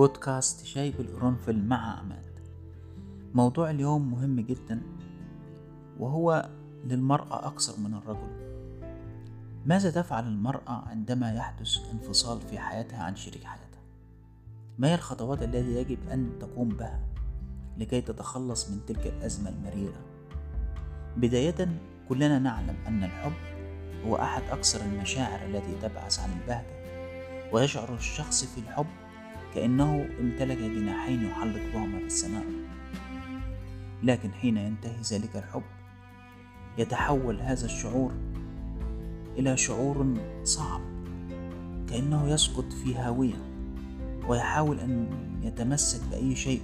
[0.00, 2.40] بودكاست شاي بالقرنفل مع عماد
[3.34, 4.82] موضوع اليوم مهم جدا
[5.98, 6.48] وهو
[6.84, 8.30] للمرأة أكثر من الرجل
[9.66, 13.80] ماذا تفعل المرأة عندما يحدث انفصال في حياتها عن شريك حياتها؟
[14.78, 17.00] ما هي الخطوات التي يجب أن تقوم بها
[17.78, 20.00] لكي تتخلص من تلك الأزمة المريرة؟
[21.16, 23.32] بداية كلنا نعلم أن الحب
[24.06, 26.80] هو أحد أكثر المشاعر التي تبعث عن البهجة
[27.52, 29.09] ويشعر الشخص في الحب
[29.54, 32.44] كأنه امتلك جناحين يحلق بهما في السماء.
[34.02, 35.62] لكن حين ينتهي ذلك الحب
[36.78, 38.12] يتحول هذا الشعور
[39.38, 40.14] إلى شعور
[40.44, 40.80] صعب
[41.90, 43.34] كأنه يسقط في هاوية
[44.28, 45.06] ويحاول أن
[45.42, 46.62] يتمسك بأي شيء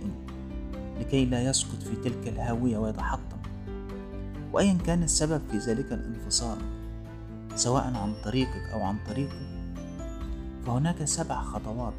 [1.00, 3.36] لكي لا يسقط في تلك الهاوية ويتحطم.
[4.52, 6.58] وأيا كان السبب في ذلك الانفصال
[7.54, 9.66] سواء عن طريقك أو عن طريقه
[10.66, 11.94] فهناك سبع خطوات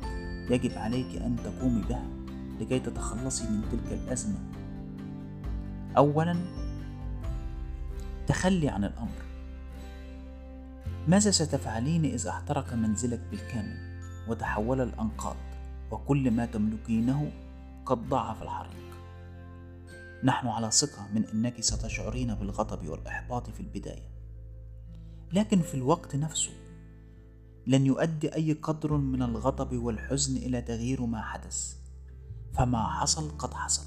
[0.50, 2.06] يجب عليك أن تقومي بها
[2.60, 4.40] لكي تتخلصي من تلك الأزمة.
[5.98, 6.38] أولا
[8.28, 9.28] تخلي عن الأمر.
[11.08, 13.78] ماذا ستفعلين إذا أحترق منزلك بالكامل
[14.28, 15.36] وتحول الأنقاض
[15.92, 17.32] وكل ما تملكينه
[17.86, 18.88] قد ضاع في الحريق؟
[20.24, 24.10] نحن على ثقة من أنك ستشعرين بالغضب والإحباط في البداية.
[25.34, 26.52] لكن في الوقت نفسه
[27.68, 31.76] لن يؤدي أي قدر من الغضب والحزن إلى تغيير ما حدث.
[32.54, 33.86] فما حصل قد حصل.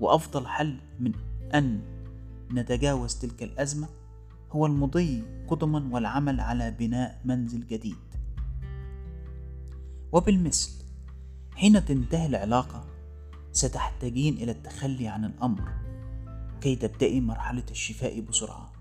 [0.00, 1.12] وأفضل حل من
[1.54, 1.82] أن
[2.52, 3.88] نتجاوز تلك الأزمة
[4.50, 7.96] هو المضي قدما والعمل على بناء منزل جديد.
[10.12, 10.70] وبالمثل
[11.54, 12.84] حين تنتهي العلاقة
[13.52, 15.72] ستحتاجين إلى التخلي عن الأمر
[16.60, 18.79] كي تبدأي مرحلة الشفاء بسرعة.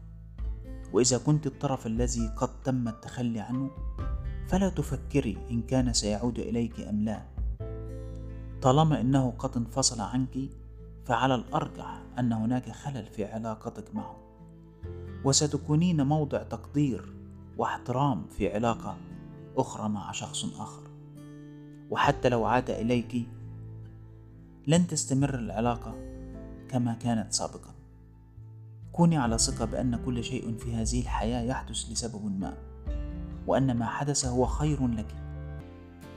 [0.93, 3.69] وإذا كنت الطرف الذي قد تم التخلي عنه
[4.47, 7.21] فلا تفكري إن كان سيعود إليك أم لا.
[8.61, 10.37] طالما إنه قد انفصل عنك
[11.05, 14.15] فعلى الأرجح أن هناك خلل في علاقتك معه.
[15.25, 17.13] وستكونين موضع تقدير
[17.57, 18.97] واحترام في علاقة
[19.57, 20.83] أخرى مع شخص آخر.
[21.89, 23.27] وحتى لو عاد إليك
[24.67, 25.95] لن تستمر العلاقة
[26.69, 27.78] كما كانت سابقا.
[28.99, 32.53] كوني على ثقة بأن كل شيء في هذه الحياة يحدث لسبب ما
[33.47, 35.15] وأن ما حدث هو خير لك.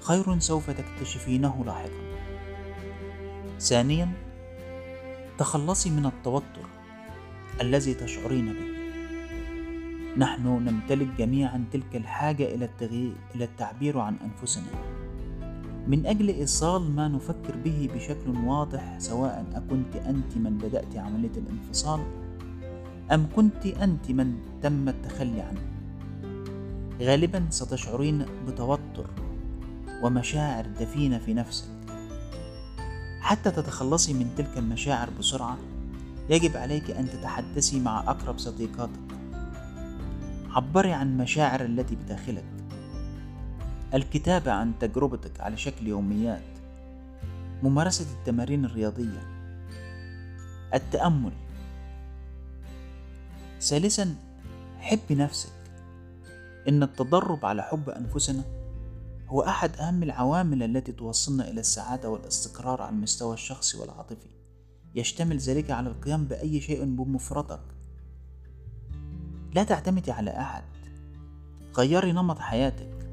[0.01, 2.17] خير سوف تكتشفينه لاحقا.
[3.61, 4.13] ثانيا
[5.39, 6.67] تخلصي من التوتر
[7.61, 8.73] الذي تشعرين به.
[10.17, 14.73] نحن نمتلك جميعا تلك الحاجة إلى التغيير إلى التعبير عن أنفسنا.
[15.87, 22.23] من أجل إيصال ما نفكر به بشكل واضح سواء أكنت أنت من بدأت عملية الانفصال
[23.13, 25.61] أم كنت أنت من تم التخلي عنه؟
[27.01, 29.11] غالبا ستشعرين بتوتر
[30.03, 31.69] ومشاعر دفينة في نفسك.
[33.21, 35.59] حتى تتخلصي من تلك المشاعر بسرعة
[36.31, 39.13] يجب عليك أن تتحدثي مع أقرب صديقاتك.
[40.51, 42.45] عبري عن مشاعر التي بداخلك.
[43.95, 46.43] الكتابة عن تجربتك على شكل يوميات.
[47.63, 49.23] ممارسة التمارين الرياضية.
[50.75, 51.33] التأمل.
[53.63, 54.15] ثالثا
[54.79, 55.53] حبي نفسك.
[56.69, 58.45] إن التدرب على حب أنفسنا
[59.27, 64.29] هو أحد أهم العوامل التي توصلنا إلى السعادة والاستقرار على المستوى الشخصي والعاطفي.
[64.95, 67.63] يشتمل ذلك على القيام بأي شيء بمفردك.
[69.55, 70.65] لا تعتمدي على أحد.
[71.77, 73.09] غيري نمط حياتك.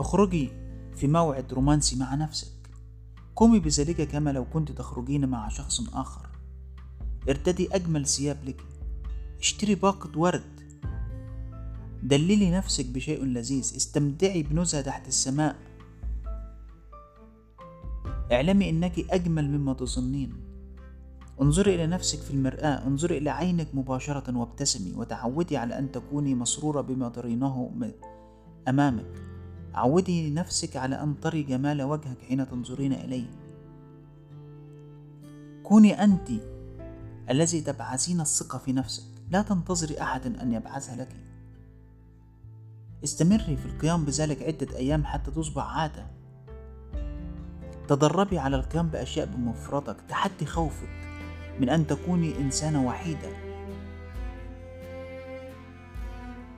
[0.00, 0.50] اخرجي
[0.96, 2.70] في موعد رومانسي مع نفسك.
[3.36, 6.33] قومي بذلك كما لو كنت تخرجين مع شخص آخر.
[7.28, 8.64] ارتدي أجمل ثياب لك.
[9.40, 10.42] اشتري باقة ورد.
[12.02, 13.76] دللي نفسك بشيء لذيذ.
[13.76, 15.56] استمتعي بنزهة تحت السماء.
[18.32, 20.32] اعلمي إنك أجمل مما تظنين
[21.40, 22.86] انظري إلى نفسك في المرآة.
[22.86, 24.92] انظري إلى عينك مباشرة وابتسمي.
[24.96, 27.70] وتعودي على أن تكوني مسرورة بما ترينه
[28.68, 29.12] أمامك.
[29.74, 33.30] عودي نفسك على أن تري جمال وجهك حين تنظرين إليه.
[35.62, 36.28] كوني انت
[37.30, 39.04] الذي تبعثين الثقة في نفسك.
[39.30, 41.16] لا تنتظري أحد أن يبعثها لك.
[43.04, 46.06] استمري في القيام بذلك عدة أيام حتى تصبح عادة.
[47.88, 49.96] تدربي على القيام بأشياء بمفردك.
[50.08, 50.88] تحدي خوفك
[51.60, 53.28] من أن تكوني إنسانة وحيدة.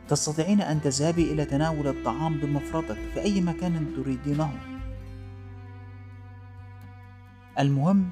[0.08, 4.52] تستطيعين أن تذهبي إلى تناول الطعام بمفردك في أي مكان تريدينه.
[7.58, 8.10] المهم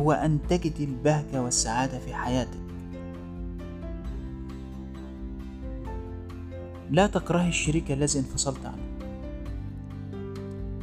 [0.00, 2.60] هو أن تجدي البهجة والسعادة في حياتك.
[6.90, 8.90] لا تكرهي الشريك الذي انفصلت عنه.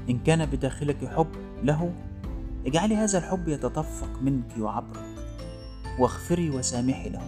[0.10, 1.28] إن كان بداخلك حب
[1.64, 1.94] له
[2.66, 5.06] اجعلي هذا الحب يتدفق منك وعبرك
[6.00, 7.22] واغفري وسامحي له.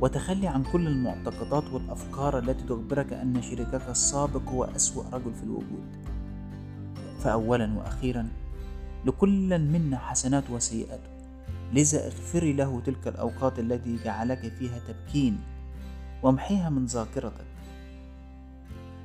[0.00, 5.86] وتخلي عن كل المعتقدات والأفكار التي تخبرك أن شريكك السابق هو أسوأ رجل في الوجود.
[7.20, 8.28] فأولا وأخيرا
[9.06, 11.00] لكل منا حسنات وسيئات.
[11.72, 15.40] لذا اغفري له تلك الأوقات التي جعلك فيها تبكين
[16.22, 17.46] وامحيها من ذاكرتك.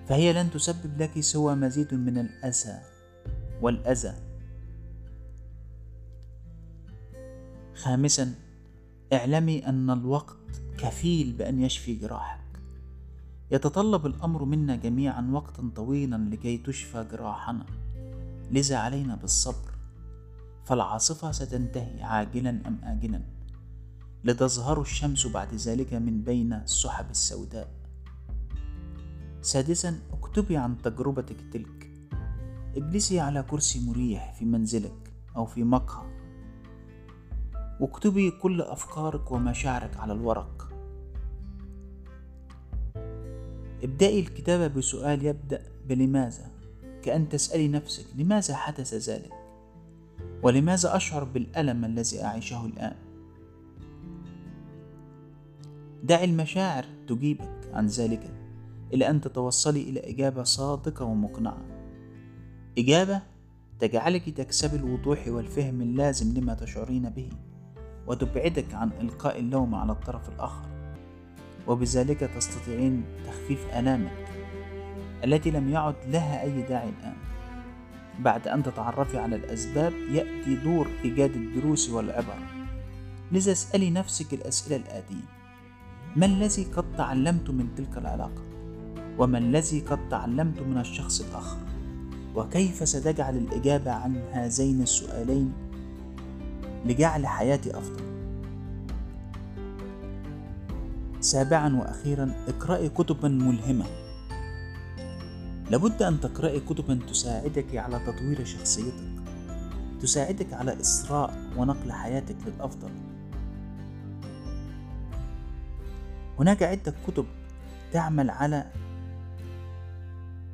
[0.08, 2.82] فهي لن تسبب لك سوى مزيد من الأسى
[3.62, 4.14] والأذى.
[7.76, 8.36] خامسا
[9.14, 12.42] اعلمي أن الوقت كفيل بأن يشفي جراحك.
[13.52, 17.66] يتطلب الأمر منا جميعا وقتا طويلا لكي تشفى جراحنا.
[18.52, 19.71] لذا علينا بالصبر.
[20.66, 23.22] فالعاصفة ستنتهي عاجلا أم آجلا.
[24.24, 27.68] لتظهر الشمس بعد ذلك من بين السحب السوداء.
[29.42, 31.92] سادسا اكتبي عن تجربتك تلك.
[32.76, 36.12] اجلسي على كرسي مريح في منزلك أو في مقهى.
[37.80, 40.74] واكتبي كل أفكارك ومشاعرك على الورق.
[43.84, 46.52] ابدأي الكتابة بسؤال يبدأ بلماذا؟
[47.04, 49.41] كأن تسألي نفسك لماذا حدث ذلك؟
[50.44, 52.96] ولماذا أشعر بالألم الذي أعيشه الآن؟
[56.04, 58.34] دعي المشاعر تجيبك عن ذلك
[58.94, 61.66] إلى أن تتوصلي إلى إجابة صادقة ومقنعة.
[62.78, 63.22] إجابة
[63.80, 67.30] تجعلك تكسبي الوضوح والفهم اللازم لما تشعرين به
[68.08, 70.70] وتبعدك عن إلقاء اللوم على الطرف الآخر.
[71.68, 74.28] وبذلك تستطيعين تخفيف آلامك
[75.24, 77.31] التي لم يعد لها أي داعي الآن.
[78.20, 82.38] بعد أن تتعرفي على الأسباب يأتي دور إيجاد الدروس والعبر
[83.32, 85.42] لذا اسألي نفسك الأسئلة الآتية
[86.16, 88.42] ما الذي قد تعلمت من تلك العلاقة؟
[89.18, 91.58] وما الذي قد تعلمت من الشخص الآخر؟
[92.36, 95.54] وكيف ستجعل الإجابة عن هذين السؤالين
[96.86, 98.12] لجعل حياتي أفضل؟
[101.20, 103.86] سابعا وأخيرا اقرأي كتبا ملهمة
[105.72, 109.22] لابد أن تقرأي كتبا تساعدك على تطوير شخصيتك
[110.02, 112.90] تساعدك على إسراء ونقل حياتك للأفضل.
[116.40, 117.26] هناك عدة كتب
[117.92, 118.72] تعمل على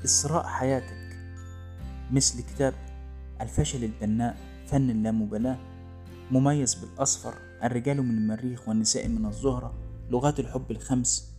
[0.05, 1.17] إسراء حياتك
[2.11, 2.73] مثل كتاب
[3.41, 4.37] الفشل البناء
[4.67, 5.57] فن اللامبالاة
[6.31, 9.73] مميز بالأصفر الرجال من المريخ والنساء من الزهرة
[10.09, 11.36] لغات الحب الخمس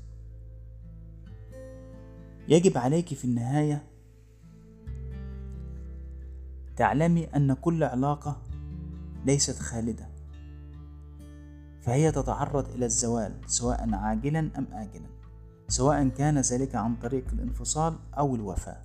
[2.49, 3.83] يجب عليك في النهاية
[6.77, 8.43] تعلمي أن كل علاقة
[9.27, 10.09] ليست خالدة
[11.81, 15.07] فهي تتعرض إلى الزوال سواء عاجلا أم آجلا
[15.69, 18.83] سواء كان ذلك عن طريق الانفصال أو الوفاة.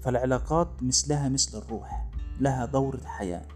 [0.00, 2.10] فالعلاقات مثلها مثل الروح
[2.40, 3.46] لها دورة حياة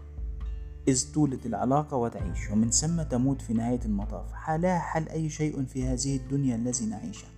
[0.87, 4.33] إذ تولد العلاقة وتعيش ومن ثم تموت في نهاية المطاف.
[4.33, 7.36] حالها حال أي شيء في هذه الدنيا الذي نعيشها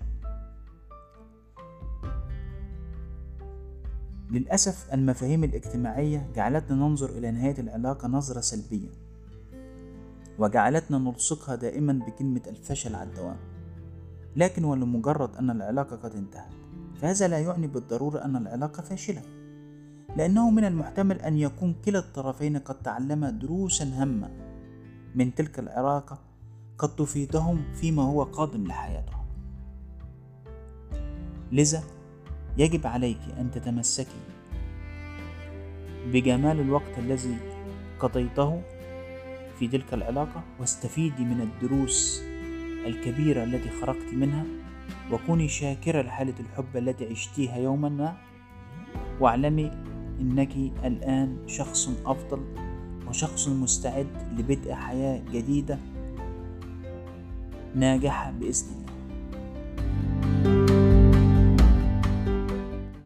[4.31, 8.89] للأسف المفاهيم الاجتماعية جعلتنا ننظر إلى نهاية العلاقة نظرة سلبية
[10.39, 13.37] وجعلتنا نلصقها دائما بكلمة الفشل على الدوام.
[14.35, 16.53] لكن ولمجرد أن العلاقة قد انتهت
[17.01, 19.21] فهذا لا يعني بالضرورة أن العلاقة فاشلة
[20.17, 24.29] لأنه من المحتمل أن يكون كلا الطرفين قد تعلما دروسا هامة
[25.15, 26.19] من تلك العلاقة
[26.77, 29.25] قد تفيدهم فيما هو قادم لحياتهم.
[31.51, 31.83] لذا
[32.59, 34.19] يجب عليك أن تتمسكي
[36.13, 37.37] بجمال الوقت الذي
[37.99, 38.61] قضيته
[39.59, 42.21] في تلك العلاقة واستفيدي من الدروس
[42.85, 44.45] الكبيرة التي خرجت منها
[45.11, 48.17] وكوني شاكرة لحالة الحب التي عشتيها يوما ما
[49.19, 49.71] واعلمي
[50.21, 52.55] إنك الآن شخص أفضل
[53.07, 55.79] وشخص مستعد لبدء حياة جديدة
[57.75, 58.88] ناجحة بإذن الله.